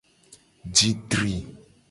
Ji 0.75 0.89
tri. 1.09 1.33